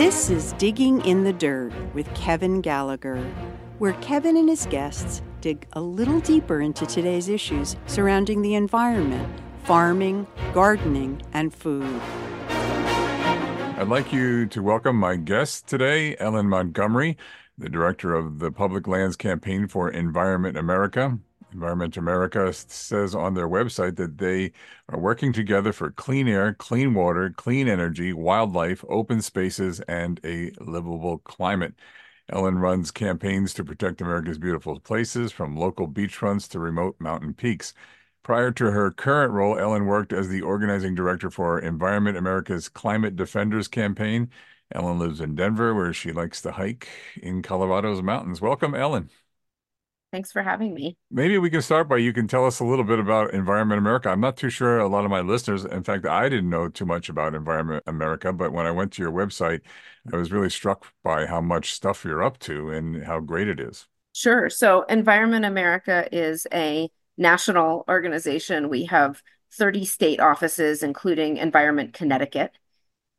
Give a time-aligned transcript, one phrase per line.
[0.00, 3.20] This is Digging in the Dirt with Kevin Gallagher,
[3.76, 9.30] where Kevin and his guests dig a little deeper into today's issues surrounding the environment,
[9.64, 12.00] farming, gardening, and food.
[12.48, 17.18] I'd like you to welcome my guest today, Ellen Montgomery,
[17.58, 21.18] the director of the Public Lands Campaign for Environment America.
[21.52, 24.52] Environment America says on their website that they
[24.88, 30.50] are working together for clean air, clean water, clean energy, wildlife, open spaces, and a
[30.60, 31.74] livable climate.
[32.28, 37.74] Ellen runs campaigns to protect America's beautiful places, from local beachfronts to remote mountain peaks.
[38.22, 43.16] Prior to her current role, Ellen worked as the organizing director for Environment America's Climate
[43.16, 44.30] Defenders campaign.
[44.72, 46.88] Ellen lives in Denver, where she likes to hike
[47.20, 48.40] in Colorado's mountains.
[48.40, 49.10] Welcome, Ellen.
[50.12, 50.96] Thanks for having me.
[51.10, 54.08] Maybe we can start by you can tell us a little bit about Environment America.
[54.08, 56.84] I'm not too sure a lot of my listeners, in fact, I didn't know too
[56.84, 59.60] much about Environment America, but when I went to your website,
[60.12, 63.60] I was really struck by how much stuff you're up to and how great it
[63.60, 63.86] is.
[64.12, 64.50] Sure.
[64.50, 68.68] So, Environment America is a national organization.
[68.68, 72.50] We have 30 state offices, including Environment Connecticut,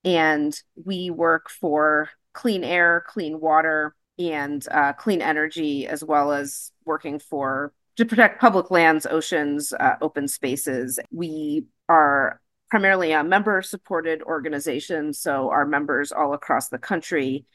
[0.04, 6.72] and we work for clean air, clean water, and uh, clean energy, as well as
[6.86, 11.00] working for to protect public lands, oceans, uh, open spaces.
[11.12, 15.14] We are primarily a member supported organization.
[15.14, 17.46] So our members all across the country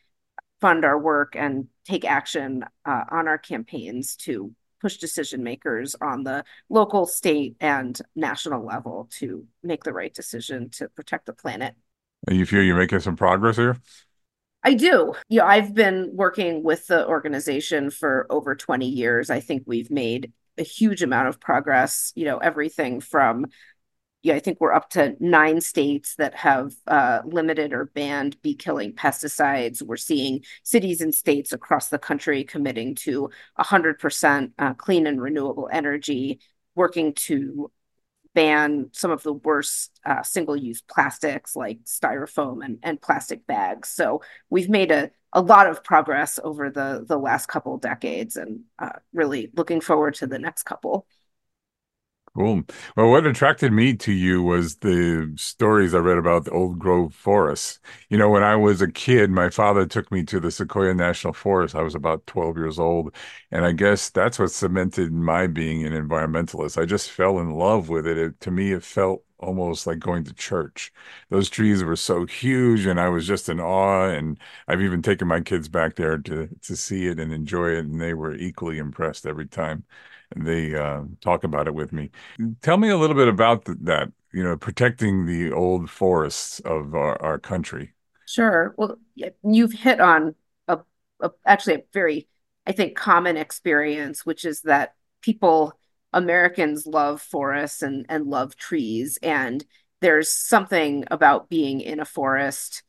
[0.61, 6.23] fund our work and take action uh, on our campaigns to push decision makers on
[6.23, 11.75] the local, state, and national level to make the right decision to protect the planet.
[12.31, 13.77] You feel you're making some progress here?
[14.67, 15.15] I do.
[15.29, 19.31] Yeah, I've been working with the organization for over 20 years.
[19.31, 23.47] I think we've made a huge amount of progress, you know, everything from
[24.25, 28.57] yeah, I think we're up to nine states that have uh, limited or banned bee
[28.57, 29.83] killing pesticides.
[29.83, 35.69] We're seeing cities and states across the country committing to 100% uh, clean and renewable
[35.71, 36.41] energy,
[36.75, 37.71] working to
[38.37, 43.89] ban some of the worst uh, single-use plastics like styrofoam and, and plastic bags.
[43.89, 44.21] So
[44.51, 48.99] we've made a, a lot of progress over the, the last couple decades and uh,
[49.15, 51.07] really looking forward to the next couple.
[52.37, 52.65] Cool.
[52.97, 57.15] Well, what attracted me to you was the stories I read about the old growth
[57.15, 57.79] forests.
[58.11, 61.33] You know, when I was a kid, my father took me to the Sequoia National
[61.33, 61.75] Forest.
[61.75, 63.15] I was about 12 years old.
[63.51, 66.77] And I guess that's what cemented my being an environmentalist.
[66.81, 68.19] I just fell in love with it.
[68.19, 70.93] it to me, it felt almost like going to church.
[71.31, 74.11] Those trees were so huge and I was just in awe.
[74.11, 74.39] And
[74.69, 77.87] I've even taken my kids back there to, to see it and enjoy it.
[77.87, 79.85] And they were equally impressed every time
[80.35, 82.11] they uh, talk about it with me.
[82.63, 84.13] Tell me a little bit about th- that.
[84.33, 87.95] You know, protecting the old forests of our, our country.
[88.27, 88.75] Sure.
[88.77, 88.99] Well,
[89.43, 90.35] you've hit on
[90.69, 90.81] a,
[91.21, 92.29] a actually a very,
[92.67, 95.73] I think, common experience, which is that people,
[96.13, 99.65] Americans, love forests and and love trees, and
[100.01, 102.83] there's something about being in a forest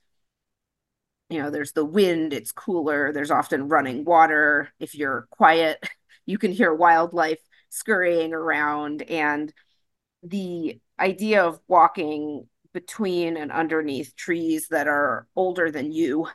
[1.30, 5.84] you know there's the wind it's cooler there's often running water if you're quiet
[6.28, 7.40] you can hear wildlife
[7.70, 9.52] scurrying around and
[10.22, 16.28] the idea of walking between and underneath trees that are older than you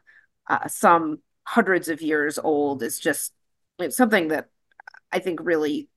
[0.49, 3.33] uh, some hundreds of years old is just
[3.91, 4.49] something that
[5.13, 5.89] i think really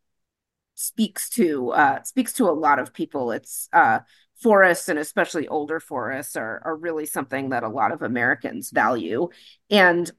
[0.76, 3.32] speaks to uh, speaks to a lot of people.
[3.32, 4.00] It's uh,
[4.42, 9.30] forests and especially older forests are, are really something that a lot of americans value.
[9.70, 10.12] And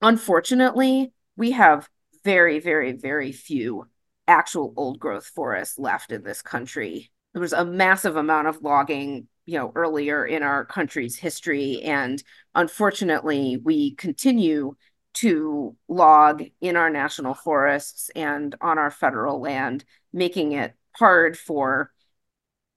[0.00, 1.88] unfortunately we have
[2.24, 3.86] very, very, very few
[4.26, 7.10] actual old growth forests left in this country.
[7.32, 11.82] There was a massive amount of logging, you know, earlier in our country's history.
[11.82, 12.22] And
[12.54, 14.76] unfortunately, we continue
[15.14, 21.92] to log in our national forests and on our federal land, making it hard for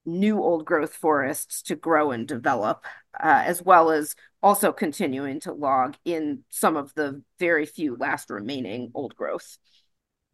[0.08, 2.86] new old growth forests to grow and develop,
[3.22, 8.30] uh, as well as also continuing to log in some of the very few last
[8.30, 9.58] remaining old growth.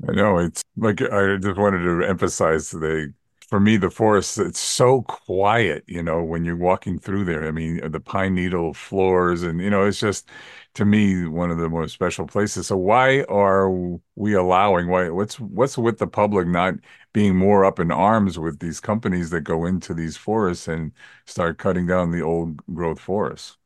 [0.07, 3.13] I know it's like I just wanted to emphasize the
[3.49, 7.47] for me the forest it's so quiet you know when you're walking through there.
[7.47, 10.29] I mean the pine needle floors and you know it's just
[10.75, 12.67] to me one of the most special places.
[12.67, 13.69] So why are
[14.15, 16.75] we allowing why what's what's with the public not
[17.13, 20.91] being more up in arms with these companies that go into these forests and
[21.25, 23.57] start cutting down the old growth forests?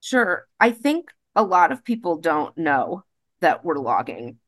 [0.00, 0.46] Sure.
[0.60, 3.04] I think a lot of people don't know
[3.40, 4.38] that we're logging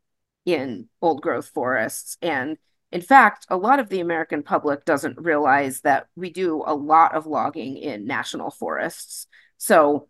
[0.45, 2.59] in old growth forests and
[2.93, 7.15] in fact, a lot of the American public doesn't realize that we do a lot
[7.15, 9.27] of logging in national forests.
[9.59, 10.09] So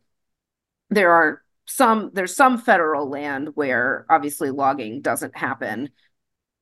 [0.89, 5.91] there are some there's some federal land where obviously logging doesn't happen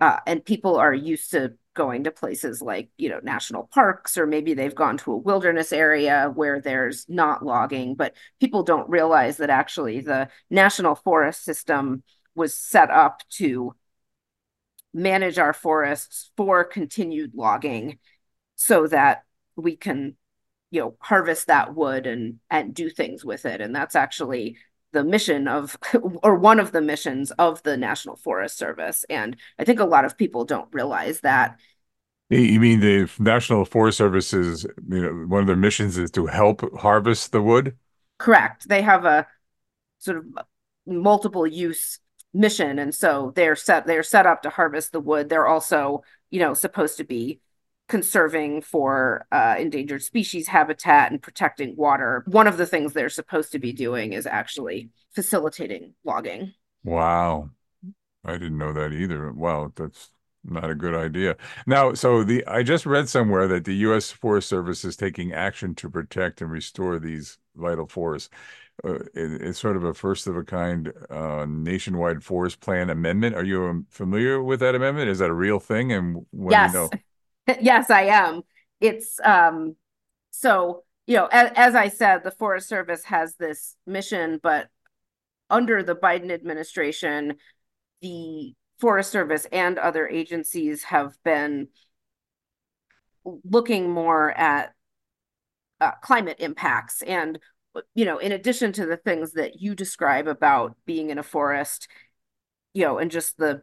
[0.01, 4.27] uh, and people are used to going to places like you know national parks or
[4.27, 9.39] maybe they've gone to a wilderness area where there's not logging but people don't realize
[9.39, 12.03] that actually the national forest system
[12.35, 13.75] was set up to
[14.95, 17.99] manage our forests for continued logging
[18.57, 19.25] so that
[19.57, 20.17] we can
[20.71, 23.61] you know harvest that wood and and do things with it.
[23.61, 24.57] And that's actually
[24.93, 25.77] the mission of
[26.23, 29.05] or one of the missions of the National Forest Service.
[29.09, 31.59] And I think a lot of people don't realize that.
[32.31, 36.27] You mean the National Forest Service is you know one of their missions is to
[36.27, 37.77] help harvest the wood?
[38.19, 38.69] Correct.
[38.69, 39.27] They have a
[39.99, 40.25] sort of
[40.87, 42.01] multiple use
[42.35, 46.39] mission and so they're set they're set up to harvest the wood they're also you
[46.39, 47.41] know supposed to be
[47.89, 52.23] conserving for uh, endangered species habitat and protecting water.
[52.27, 56.53] One of the things they're supposed to be doing is actually facilitating logging.
[56.85, 57.51] Wow.
[58.25, 59.33] I didn't know that either.
[59.33, 60.11] Wow, that's
[60.45, 61.37] not a good idea.
[61.67, 64.11] Now, so the I just read somewhere that the U.S.
[64.11, 68.29] Forest Service is taking action to protect and restore these vital forests.
[68.85, 73.35] Uh, it, it's sort of a first of a kind uh, nationwide forest plan amendment.
[73.35, 75.09] Are you um, familiar with that amendment?
[75.09, 75.93] Is that a real thing?
[75.93, 76.73] And what yes.
[76.73, 76.91] you know?
[77.61, 78.43] yes, I am.
[78.81, 79.75] It's um
[80.31, 84.69] so you know, as, as I said, the Forest Service has this mission, but
[85.49, 87.37] under the Biden administration,
[88.03, 91.69] the Forest Service and other agencies have been
[93.25, 94.75] looking more at
[95.81, 97.39] uh, climate impacts and
[97.95, 101.89] you know in addition to the things that you describe about being in a forest
[102.75, 103.63] you know and just the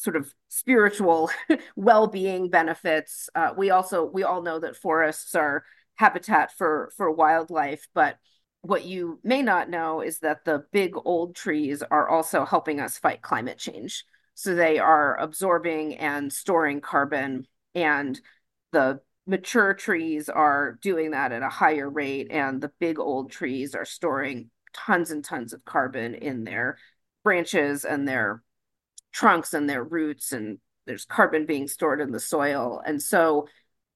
[0.00, 1.30] sort of spiritual
[1.76, 3.28] well-being benefits.
[3.34, 5.64] Uh, we also we all know that forests are
[5.96, 8.16] habitat for for wildlife, but
[8.62, 12.98] what you may not know is that the big old trees are also helping us
[12.98, 14.04] fight climate change.
[14.34, 18.18] So they are absorbing and storing carbon, and
[18.72, 23.76] the mature trees are doing that at a higher rate, and the big old trees
[23.76, 26.76] are storing tons and tons of carbon in their
[27.22, 28.42] branches and their
[29.12, 32.82] trunks and their roots and there's carbon being stored in the soil.
[32.84, 33.46] And so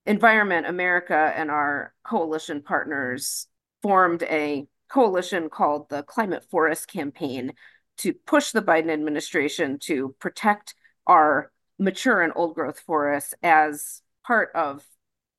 [0.06, 3.46] environment america and our coalition partners
[3.82, 7.54] formed a coalition called the climate forest campaign
[7.96, 10.74] to push the biden administration to protect
[11.06, 14.84] our mature and old growth forests as part of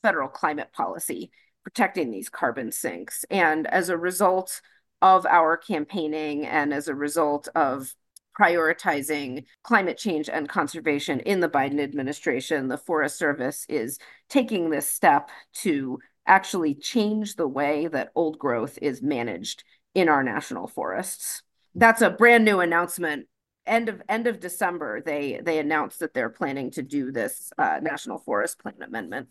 [0.06, 1.32] federal climate policy
[1.64, 4.62] protecting these carbon sinks and as a result
[5.02, 7.96] of our campaigning and as a result of
[8.40, 13.98] prioritizing climate change and conservation in the Biden administration, the Forest Service is
[14.30, 19.64] taking this step to actually change the way that old growth is managed
[19.94, 21.44] in our national forests.
[21.76, 23.28] That's a brand new announcement.
[23.66, 27.80] End of end of December, they they announced that they're planning to do this uh,
[27.82, 29.30] national forest plan amendment.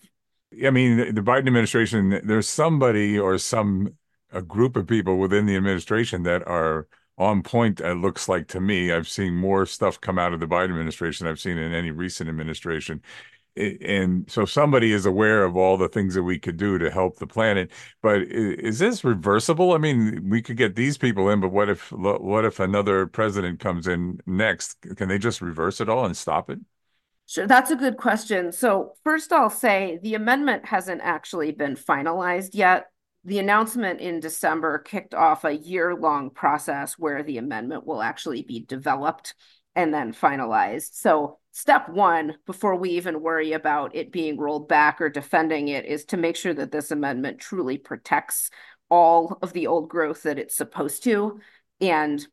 [0.64, 2.20] I mean, the Biden administration.
[2.24, 3.94] There's somebody or some
[4.32, 8.60] a group of people within the administration that are on point it looks like to
[8.60, 8.92] me.
[8.92, 12.28] I've seen more stuff come out of the biden administration i've seen in any recent
[12.28, 13.00] administration.
[13.56, 17.18] And so somebody is aware of all the things that we could do to help
[17.18, 17.70] the planet.
[18.02, 19.72] But is this reversible?
[19.74, 23.60] I mean we could get these people in but what if what if another president
[23.60, 24.79] comes in next?
[24.96, 26.58] Can they just reverse it all and stop it
[27.26, 28.52] Sure, that's a good question.
[28.52, 32.86] So, first, I'll say the amendment hasn't actually been finalized yet
[33.24, 38.43] the announcement in December kicked off a year long process where the amendment will actually
[38.43, 39.34] be developed
[39.74, 40.94] and then finalized.
[40.94, 45.86] So, step one, before we even worry about it being rolled back or defending it,
[45.86, 48.50] is to make sure that this amendment truly protects
[48.90, 51.40] all of the old growth that it's supposed to.
[51.81, 52.24] And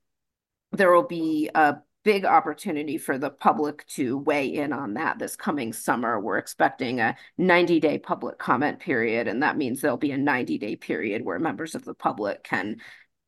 [0.74, 5.36] there will be a big opportunity for the public to weigh in on that this
[5.36, 6.20] coming summer.
[6.20, 10.58] We're expecting a 90 day public comment period, and that means there'll be a 90
[10.58, 12.78] day period where members of the public can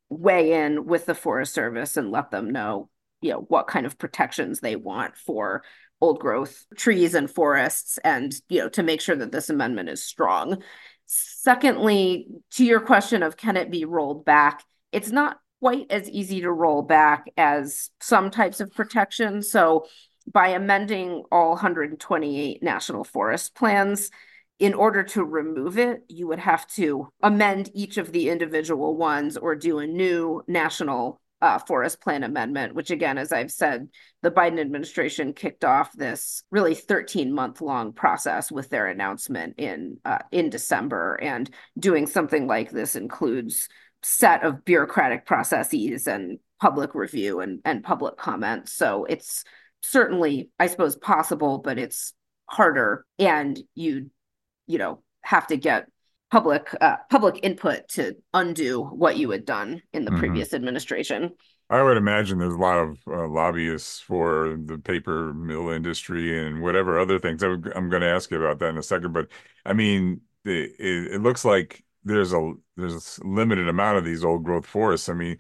[0.09, 2.89] weigh in with the Forest Service and let them know,
[3.21, 5.63] you know, what kind of protections they want for
[6.01, 10.03] old growth trees and forests and, you know, to make sure that this amendment is
[10.03, 10.61] strong.
[11.05, 14.63] Secondly, to your question of can it be rolled back?
[14.91, 19.41] It's not quite as easy to roll back as some types of protection.
[19.41, 19.85] So,
[20.29, 24.11] by amending all 128 national forest plans,
[24.59, 29.37] in order to remove it, you would have to amend each of the individual ones
[29.37, 33.87] or do a new national uh, forest plan amendment, which, again, as I've said,
[34.21, 39.97] the Biden administration kicked off this really 13 month long process with their announcement in
[40.03, 41.17] uh, in December.
[41.21, 43.69] And doing something like this includes
[44.03, 48.69] set of bureaucratic processes and public review and, and public comment.
[48.69, 49.43] So it's
[49.81, 52.13] certainly, I suppose, possible, but it's
[52.45, 53.05] harder.
[53.19, 54.09] And you,
[54.67, 55.87] you know, have to get
[56.31, 60.19] public uh, public input to undo what you had done in the mm-hmm.
[60.19, 61.31] previous administration.
[61.69, 66.61] I would imagine there's a lot of uh, lobbyists for the paper mill industry and
[66.61, 67.43] whatever other things.
[67.43, 69.27] I am going to ask you about that in a second, but
[69.65, 74.43] I mean, it, it, looks like there's a there's a limited amount of these old
[74.43, 75.09] growth forests.
[75.09, 75.37] I mean,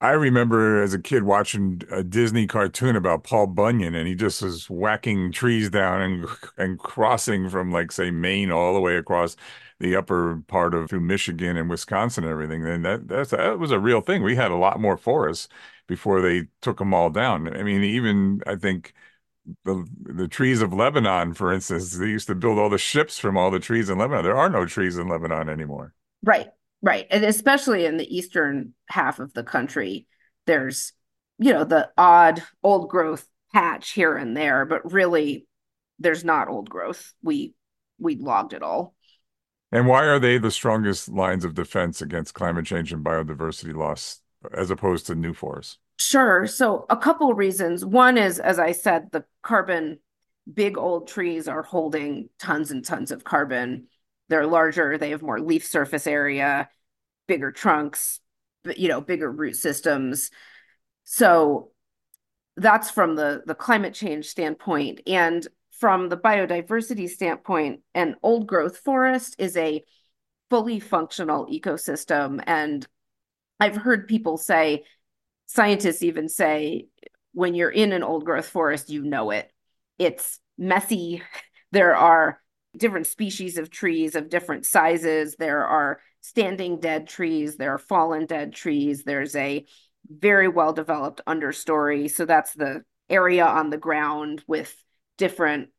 [0.00, 4.42] I remember as a kid watching a Disney cartoon about Paul Bunyan, and he just
[4.42, 6.26] was whacking trees down and
[6.58, 9.36] and crossing from like say Maine all the way across
[9.80, 12.66] the upper part of through Michigan and Wisconsin and everything.
[12.66, 14.22] And that that's that was a real thing.
[14.22, 15.48] We had a lot more forests
[15.86, 17.54] before they took them all down.
[17.56, 18.92] I mean, even I think
[19.64, 23.36] the the trees of Lebanon, for instance, they used to build all the ships from
[23.36, 24.24] all the trees in Lebanon.
[24.24, 25.94] There are no trees in Lebanon anymore.
[26.22, 26.48] Right.
[26.82, 27.06] Right.
[27.10, 30.06] And especially in the eastern half of the country,
[30.46, 30.92] there's,
[31.38, 35.46] you know, the odd old growth patch here and there, but really
[35.98, 37.14] there's not old growth.
[37.22, 37.54] We
[37.98, 38.94] we logged it all.
[39.72, 44.20] And why are they the strongest lines of defense against climate change and biodiversity loss
[44.52, 45.78] as opposed to new forests?
[45.96, 46.46] Sure.
[46.46, 47.84] So a couple reasons.
[47.84, 49.98] One is, as I said, the carbon,
[50.52, 53.86] big old trees are holding tons and tons of carbon
[54.28, 56.68] they're larger, they have more leaf surface area,
[57.26, 58.20] bigger trunks,
[58.76, 60.30] you know, bigger root systems.
[61.04, 61.70] So
[62.56, 65.46] that's from the the climate change standpoint and
[65.80, 69.82] from the biodiversity standpoint an old growth forest is a
[70.50, 72.86] fully functional ecosystem and
[73.58, 74.84] I've heard people say
[75.54, 76.86] scientists even say
[77.32, 79.50] when you're in an old growth forest you know it.
[79.98, 81.22] It's messy.
[81.72, 82.40] There are
[82.76, 85.34] different species of trees of different sizes.
[85.36, 89.02] There are standing dead trees, there are fallen dead trees.
[89.02, 89.66] There's a
[90.08, 92.08] very well developed understory.
[92.08, 94.72] So that's the area on the ground with
[95.18, 95.70] different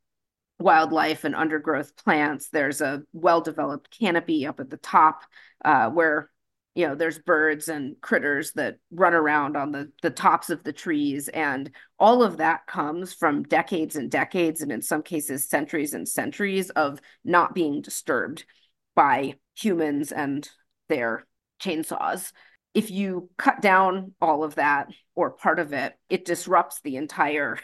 [0.60, 2.50] wildlife and undergrowth plants.
[2.50, 5.22] There's a well developed canopy up at the top
[5.64, 6.30] uh, where
[6.76, 10.74] you know there's birds and critters that run around on the the tops of the
[10.74, 15.94] trees and all of that comes from decades and decades and in some cases centuries
[15.94, 18.46] and centuries of not being disturbed
[18.94, 20.50] by humans and
[20.90, 21.26] their
[21.62, 22.32] chainsaws.
[22.74, 27.58] If you cut down all of that or part of it it disrupts the entire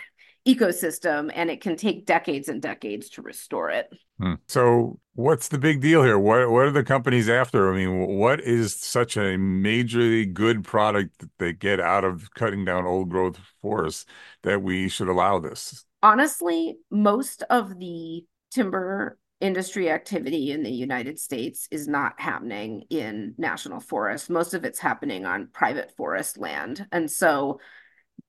[0.47, 3.89] ecosystem and it can take decades and decades to restore it.
[4.19, 4.35] Hmm.
[4.47, 6.17] So, what's the big deal here?
[6.17, 7.71] What what are the companies after?
[7.71, 12.65] I mean, what is such a majorly good product that they get out of cutting
[12.65, 14.05] down old growth forests
[14.43, 15.85] that we should allow this?
[16.03, 23.33] Honestly, most of the timber industry activity in the United States is not happening in
[23.37, 24.29] national forests.
[24.29, 26.85] Most of it's happening on private forest land.
[26.91, 27.59] And so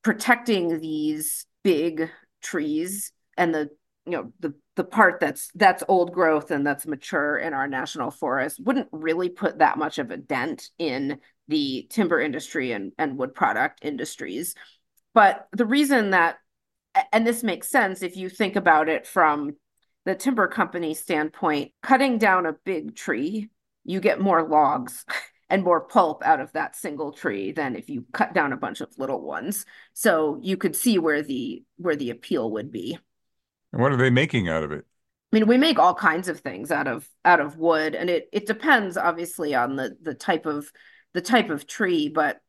[0.03, 2.11] protecting these big
[2.43, 3.71] trees and the
[4.05, 8.11] you know the the part that's that's old growth and that's mature in our national
[8.11, 13.19] forest wouldn't really put that much of a dent in the timber industry and, and
[13.19, 14.55] wood product industries.
[15.15, 16.39] But the reason that
[17.13, 19.57] and this makes sense if you think about it from
[20.05, 23.49] the timber company standpoint cutting down a big tree
[23.85, 25.07] you get more logs
[25.53, 28.81] and more pulp out of that single tree than if you cut down a bunch
[28.81, 29.67] of little ones.
[29.93, 32.99] So you could see where the where the appeal would be.
[33.71, 34.87] And what are they making out of it?
[35.31, 38.31] I mean, we make all kinds of things out of out of wood, and it
[38.33, 40.73] it depends obviously on the the type of
[41.13, 42.41] the type of tree, but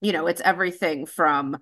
[0.00, 1.56] you know, it's everything from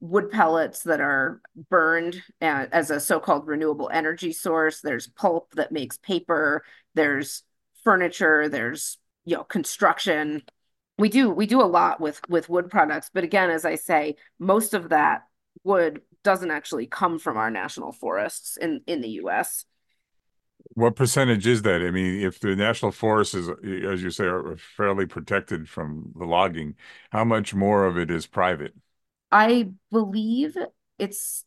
[0.00, 4.82] wood pellets that are burned uh, as a so-called renewable energy source.
[4.82, 6.64] There's pulp that makes paper.
[6.94, 7.44] There's
[7.82, 8.50] furniture.
[8.50, 10.42] There's you know construction.
[10.96, 14.16] We do we do a lot with with wood products but again as i say
[14.40, 15.22] most of that
[15.62, 19.64] wood doesn't actually come from our national forests in in the us
[20.74, 21.82] what percentage is that?
[21.82, 26.24] I mean if the national forests is as you say are fairly protected from the
[26.24, 26.74] logging
[27.10, 28.74] how much more of it is private?
[29.30, 30.56] I believe
[30.98, 31.44] it's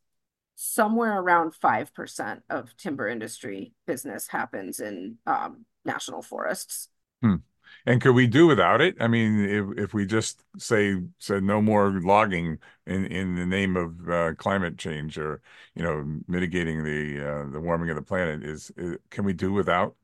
[0.55, 6.87] somewhere around 5% of timber industry business happens in um, national forests.
[7.21, 7.35] Hmm.
[7.85, 8.95] And could we do without it?
[8.99, 13.75] I mean, if if we just say said no more logging in in the name
[13.75, 15.41] of uh, climate change or
[15.75, 19.51] you know mitigating the uh, the warming of the planet, is, is can we do
[19.51, 19.95] without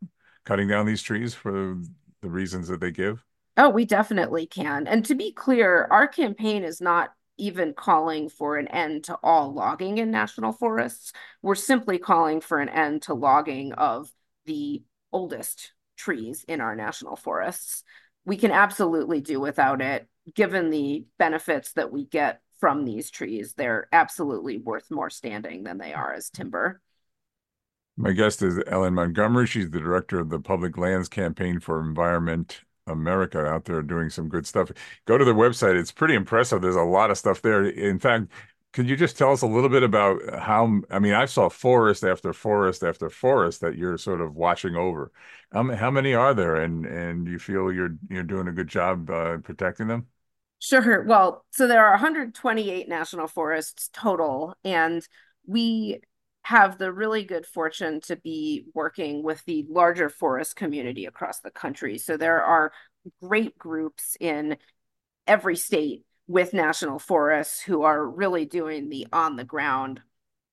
[0.44, 1.78] cutting down these trees for
[2.22, 3.24] the reasons that they give?
[3.58, 4.88] Oh, we definitely can.
[4.88, 9.54] And to be clear, our campaign is not even calling for an end to all
[9.54, 11.14] logging in national forests.
[11.42, 14.12] We're simply calling for an end to logging of
[14.46, 17.84] the oldest trees in our national forests.
[18.25, 23.54] we can absolutely do without it, given the benefits that we get from these trees.
[23.54, 26.82] They're absolutely worth more standing than they are as timber.
[27.96, 29.48] My guest is Ellen Montgomery.
[29.48, 34.30] She's the director of the Public Lands Campaign for Environment America out there doing some
[34.30, 34.72] good stuff.
[35.06, 35.80] Go to their website.
[35.80, 36.62] It's pretty impressive.
[36.62, 37.66] There's a lot of stuff there.
[37.66, 38.27] In fact,
[38.77, 42.03] could you just tell us a little bit about how, I mean, I saw forest
[42.03, 45.12] after forest after forest that you're sort of watching over.
[45.51, 49.10] Um, how many are there and and you feel you're you're doing a good job
[49.10, 50.05] uh, protecting them?
[50.60, 51.03] Sure.
[51.05, 55.01] Well, so there are 128 national forests total, and
[55.48, 56.01] we
[56.43, 61.50] have the really good fortune to be working with the larger forest community across the
[61.50, 61.98] country.
[61.98, 62.72] So there are
[63.24, 64.57] great groups in
[65.25, 70.01] every state with national forests who are really doing the on the ground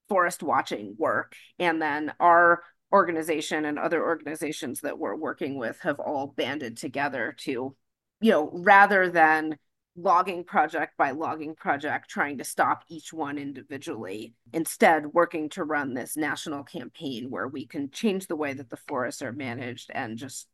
[0.08, 1.34] forest watching work.
[1.58, 2.62] And then our
[2.92, 7.74] organization and other organizations that we're working with have all banded together to,
[8.20, 9.58] you know, rather than
[9.96, 14.34] logging project by logging project, trying to stop each one individually.
[14.52, 18.76] Instead, working to run this national campaign where we can change the way that the
[18.76, 20.48] forests are managed and just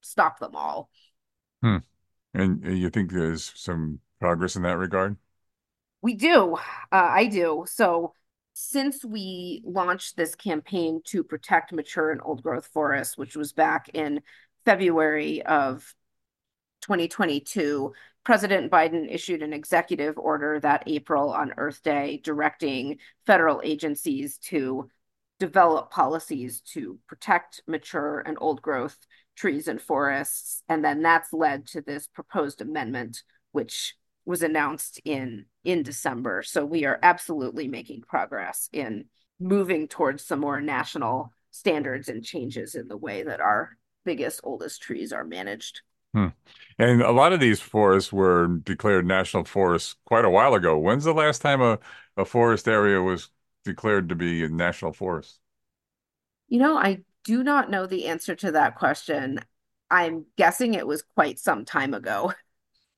[0.00, 0.90] stop them all.
[1.62, 1.78] Hmm.
[2.34, 5.16] And you think there's some progress in that regard?
[6.02, 6.54] We do.
[6.54, 6.58] Uh,
[6.92, 7.64] I do.
[7.66, 8.14] So,
[8.52, 13.90] since we launched this campaign to protect mature and old growth forests, which was back
[13.94, 14.20] in
[14.64, 15.94] February of
[16.82, 17.92] 2022,
[18.24, 24.90] President Biden issued an executive order that April on Earth Day directing federal agencies to
[25.38, 28.98] develop policies to protect mature and old growth
[29.36, 30.62] trees and forests.
[30.68, 33.22] And then that's led to this proposed amendment,
[33.52, 36.42] which was announced in in December.
[36.42, 39.06] So we are absolutely making progress in
[39.38, 44.82] moving towards some more national standards and changes in the way that our biggest oldest
[44.82, 45.80] trees are managed.
[46.14, 46.28] Hmm.
[46.78, 50.78] And a lot of these forests were declared national forests quite a while ago.
[50.78, 51.78] When's the last time a,
[52.16, 53.30] a forest area was
[53.64, 55.38] declared to be a national forest?
[56.48, 59.40] You know, I do not know the answer to that question.
[59.90, 62.32] I'm guessing it was quite some time ago.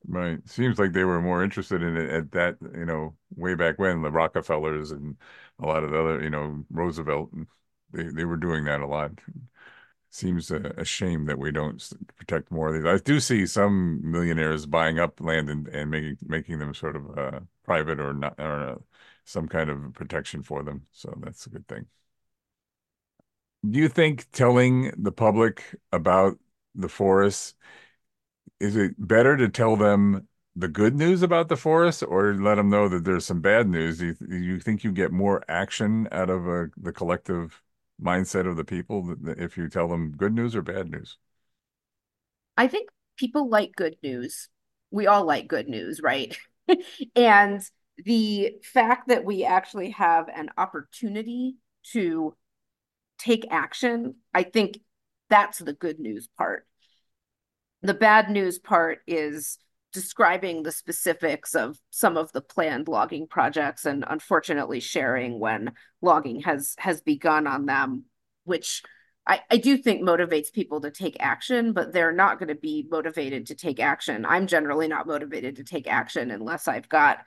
[0.06, 0.38] Right.
[0.48, 4.02] Seems like they were more interested in it at that, you know, way back when
[4.02, 5.16] the Rockefellers and
[5.60, 7.30] a lot of the other, you know, Roosevelt,
[7.92, 9.12] they, they were doing that a lot
[10.12, 11.82] seems a, a, shame that we don't
[12.16, 12.84] protect more of these.
[12.84, 17.18] I do see some millionaires buying up land and, and making making them sort of
[17.18, 18.74] uh, private or not or uh,
[19.24, 20.86] some kind of protection for them.
[20.92, 21.86] So that's a good thing.
[23.68, 26.38] Do you think telling the public about
[26.74, 27.54] the forests
[28.60, 32.68] is it better to tell them the good news about the forest or let them
[32.68, 33.98] know that there's some bad news?
[33.98, 37.62] Do you, do you think you get more action out of a, uh, the collective
[38.00, 41.18] mindset of the people if you tell them good news or bad news?
[42.56, 44.48] I think people like good news.
[44.90, 46.36] We all like good news, right?
[47.16, 47.62] and
[47.98, 51.56] the fact that we actually have an opportunity
[51.92, 52.36] to
[53.18, 54.78] take action, I think
[55.30, 56.66] that's the good news part.
[57.82, 59.58] The bad news part is
[59.92, 66.40] describing the specifics of some of the planned logging projects and unfortunately sharing when logging
[66.40, 68.04] has has begun on them
[68.44, 68.82] which
[69.26, 72.86] I, I do think motivates people to take action, but they're not going to be
[72.90, 74.26] motivated to take action.
[74.26, 77.18] I'm generally not motivated to take action unless I've got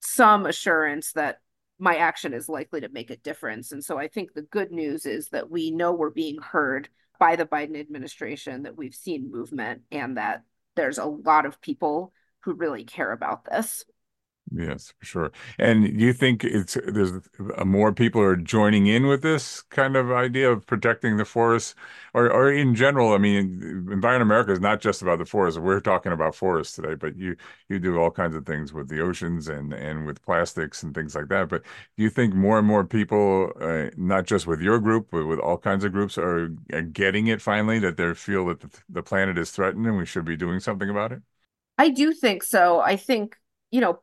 [0.00, 1.40] some assurance that
[1.78, 3.72] my action is likely to make a difference.
[3.72, 7.36] And so I think the good news is that we know we're being heard by
[7.36, 10.42] the Biden administration, that we've seen movement, and that
[10.76, 13.84] there's a lot of people who really care about this.
[14.52, 15.32] Yes, for sure.
[15.58, 17.12] And you think it's there's
[17.64, 21.74] more people are joining in with this kind of idea of protecting the forests,
[22.12, 23.14] or or in general?
[23.14, 25.58] I mean, Environment America is not just about the forests.
[25.58, 27.36] We're talking about forests today, but you
[27.68, 31.14] you do all kinds of things with the oceans and and with plastics and things
[31.16, 31.48] like that.
[31.48, 31.62] But
[31.96, 35.40] do you think more and more people, uh, not just with your group, but with
[35.40, 39.02] all kinds of groups, are, are getting it finally that they feel that the, the
[39.02, 41.22] planet is threatened and we should be doing something about it?
[41.78, 42.80] I do think so.
[42.80, 43.36] I think
[43.70, 44.00] you know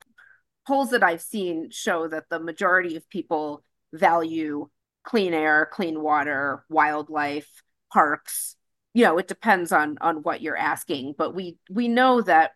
[0.67, 4.69] polls that I've seen show that the majority of people value
[5.04, 8.56] clean air, clean water, wildlife, parks.
[8.93, 12.52] You know, it depends on on what you're asking, but we we know that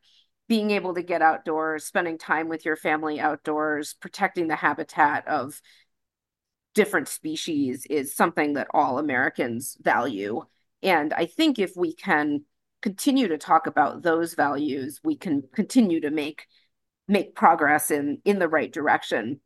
[0.47, 5.59] being able to get outdoors, spending time with your family outdoors, protecting the habitat of
[6.75, 10.41] different species is something that all Americans value.
[10.83, 12.43] And I think if we can
[12.81, 16.45] continue to talk about those values, we can continue to make
[17.07, 19.39] make progress in in the right direction.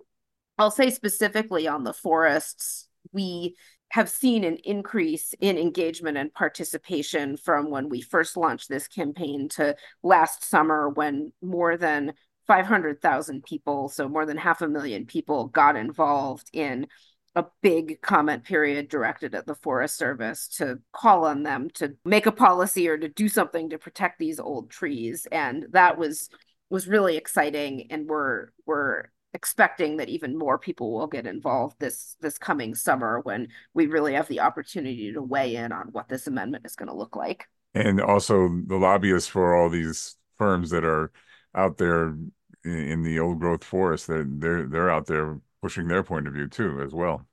[0.57, 3.55] I'll say specifically on the forests, we
[3.91, 9.49] have seen an increase in engagement and participation from when we first launched this campaign
[9.49, 12.13] to last summer when more than
[12.45, 16.87] 500,000 people, so more than half a million people, got involved in
[17.35, 22.25] a big comment period directed at the Forest Service to call on them to make
[22.25, 25.27] a policy or to do something to protect these old trees.
[25.31, 26.29] And that was
[26.69, 27.87] was really exciting.
[27.91, 33.19] And we're we're expecting that even more people will get involved this this coming summer
[33.21, 36.89] when we really have the opportunity to weigh in on what this amendment is going
[36.89, 37.47] to look like.
[37.73, 41.11] And also the lobbyists for all these firms that are
[41.53, 42.15] out there
[42.63, 46.47] in the old growth forest, they're they're they're out there pushing their point of view
[46.47, 47.25] too as well.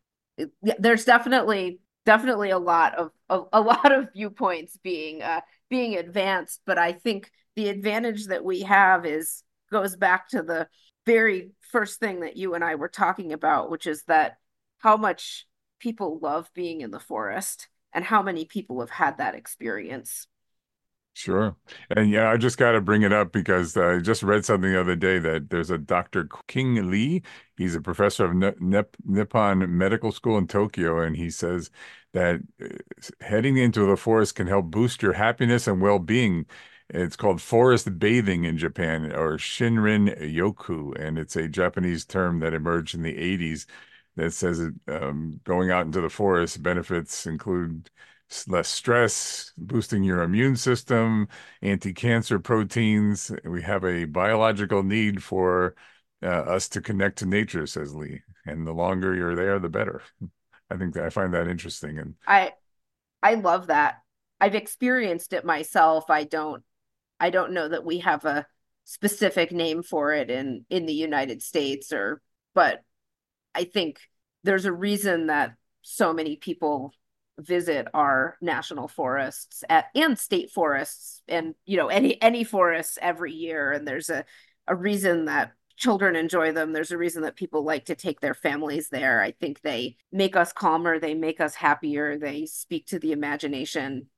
[0.62, 6.62] Yeah, there's definitely definitely a lot of, a lot of viewpoints being uh, being advanced,
[6.64, 10.68] but I think the advantage that we have is goes back to the
[11.04, 14.36] very first thing that you and I were talking about, which is that
[14.78, 15.46] how much
[15.80, 20.26] people love being in the forest and how many people have had that experience.
[21.18, 21.56] Sure.
[21.88, 24.78] And yeah, I just got to bring it up because I just read something the
[24.78, 26.24] other day that there's a Dr.
[26.26, 27.22] Qing Li.
[27.56, 31.00] He's a professor of Nip- Nippon Medical School in Tokyo.
[31.00, 31.70] And he says
[32.12, 32.66] that uh,
[33.22, 36.44] heading into the forest can help boost your happiness and well being.
[36.90, 40.94] It's called forest bathing in Japan or Shinrin Yoku.
[41.00, 43.64] And it's a Japanese term that emerged in the 80s
[44.16, 47.88] that says um, going out into the forest benefits include
[48.46, 51.28] less stress, boosting your immune system,
[51.62, 53.30] anti-cancer proteins.
[53.44, 55.74] We have a biological need for
[56.22, 58.22] uh, us to connect to nature, says Li.
[58.44, 60.02] And the longer you're there, the better.
[60.70, 61.98] I think that I find that interesting.
[61.98, 62.52] And I,
[63.22, 63.96] I love that.
[64.40, 66.10] I've experienced it myself.
[66.10, 66.62] I don't,
[67.18, 68.46] I don't know that we have a
[68.88, 72.22] specific name for it in in the United States, or
[72.54, 72.82] but
[73.52, 73.98] I think
[74.44, 76.92] there's a reason that so many people
[77.38, 83.32] visit our national forests at, and state forests and you know any any forests every
[83.32, 83.72] year.
[83.72, 84.24] And there's a
[84.66, 86.72] a reason that children enjoy them.
[86.72, 89.20] There's a reason that people like to take their families there.
[89.20, 90.98] I think they make us calmer.
[90.98, 92.18] They make us happier.
[92.18, 94.08] They speak to the imagination.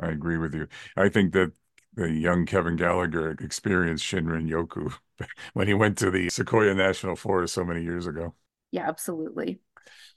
[0.00, 0.66] I agree with you.
[0.96, 1.52] I think that
[1.94, 4.92] the young Kevin Gallagher experienced Shinrin Yoku
[5.54, 8.34] when he went to the Sequoia National Forest so many years ago.
[8.70, 9.60] Yeah, absolutely.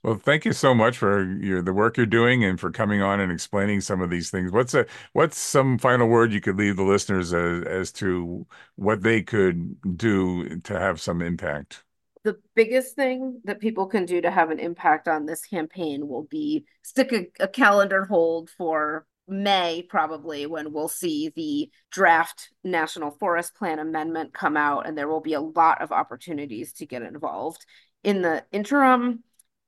[0.04, 3.22] Well, thank you so much for your the work you're doing and for coming on
[3.22, 4.52] and explaining some of these things.
[4.52, 8.46] What's a what's some final word you could leave the listeners as, as to
[8.76, 11.84] what they could do to have some impact?
[12.24, 16.24] The biggest thing that people can do to have an impact on this campaign will
[16.24, 23.12] be stick a, a calendar hold for May, probably, when we'll see the draft National
[23.12, 27.04] Forest Plan amendment come out, and there will be a lot of opportunities to get
[27.04, 27.66] involved.
[28.04, 29.24] In the interim,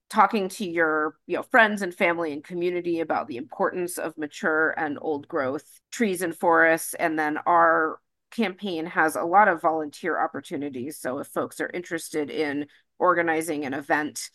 [0.10, 4.74] talking to your you know friends and family and community about the importance of mature
[4.78, 6.94] and old growth trees and forests.
[6.96, 8.00] And then our
[8.32, 10.98] campaign has a lot of volunteer opportunities.
[11.00, 12.68] So if folks are interested in
[13.00, 14.30] organizing an event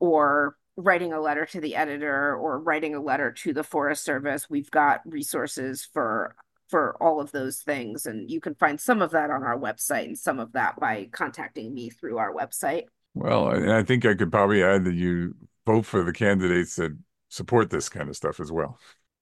[0.00, 4.50] or writing a letter to the editor or writing a letter to the forest service
[4.50, 6.34] we've got resources for
[6.68, 8.06] for all of those things.
[8.06, 11.08] And you can find some of that on our website and some of that by
[11.12, 12.84] contacting me through our website
[13.14, 15.34] well, and I think I could probably add that you
[15.66, 16.96] vote for the candidates that
[17.28, 18.78] support this kind of stuff as well.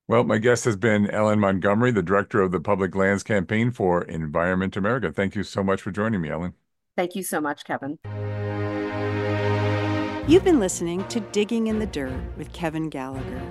[0.09, 4.03] Well, my guest has been Ellen Montgomery, the director of the Public Lands Campaign for
[4.03, 5.13] Environment America.
[5.13, 6.55] Thank you so much for joining me, Ellen.
[6.97, 7.99] Thank you so much, Kevin.
[10.29, 13.43] You've been listening to Digging in the Dirt with Kevin Gallagher.